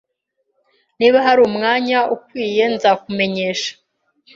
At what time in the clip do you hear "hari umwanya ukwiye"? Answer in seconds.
1.25-2.63